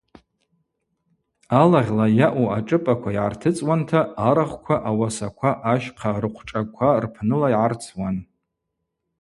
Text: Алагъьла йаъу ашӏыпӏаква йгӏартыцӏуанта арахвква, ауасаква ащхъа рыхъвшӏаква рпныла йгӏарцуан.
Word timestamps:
Алагъьла 1.61 2.05
йаъу 2.17 2.47
ашӏыпӏаква 2.55 3.09
йгӏартыцӏуанта 3.13 3.99
арахвква, 4.27 4.75
ауасаква 4.89 5.51
ащхъа 5.71 6.11
рыхъвшӏаква 6.21 6.89
рпныла 7.03 7.47
йгӏарцуан. 7.51 8.17